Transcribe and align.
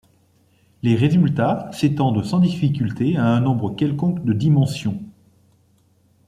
Les 0.81 0.95
résultats 0.95 1.69
s'étendent 1.73 2.23
sans 2.25 2.39
difficulté 2.39 3.17
à 3.17 3.25
un 3.27 3.39
nombre 3.39 3.75
quelconque 3.75 4.25
de 4.25 4.33
dimensions. 4.33 4.99